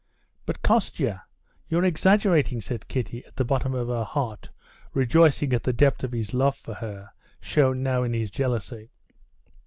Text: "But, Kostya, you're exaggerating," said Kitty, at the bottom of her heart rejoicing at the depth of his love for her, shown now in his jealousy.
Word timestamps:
"But, 0.47 0.63
Kostya, 0.63 1.25
you're 1.69 1.85
exaggerating," 1.85 2.59
said 2.59 2.87
Kitty, 2.87 3.23
at 3.25 3.35
the 3.35 3.45
bottom 3.45 3.75
of 3.75 3.87
her 3.89 4.03
heart 4.03 4.49
rejoicing 4.95 5.53
at 5.53 5.61
the 5.61 5.73
depth 5.73 6.03
of 6.03 6.11
his 6.11 6.33
love 6.33 6.55
for 6.55 6.73
her, 6.73 7.11
shown 7.39 7.83
now 7.83 8.01
in 8.01 8.11
his 8.13 8.31
jealousy. 8.31 8.89